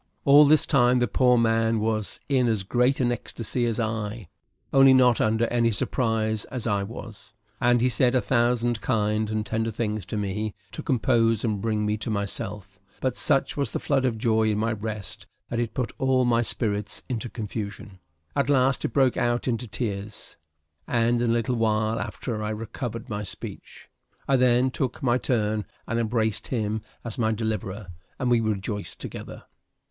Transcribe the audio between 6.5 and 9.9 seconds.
I was, and he said a thousand kind and tender